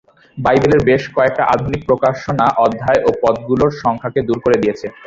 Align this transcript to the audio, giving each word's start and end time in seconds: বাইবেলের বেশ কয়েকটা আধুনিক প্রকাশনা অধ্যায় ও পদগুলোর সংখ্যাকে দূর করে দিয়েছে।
বাইবেলের 0.37 0.81
বেশ 0.89 1.03
কয়েকটা 1.15 1.43
আধুনিক 1.53 1.81
প্রকাশনা 1.89 2.45
অধ্যায় 2.65 3.01
ও 3.03 3.19
পদগুলোর 3.21 3.71
সংখ্যাকে 3.81 4.19
দূর 4.27 4.37
করে 4.45 4.57
দিয়েছে। 4.63 4.85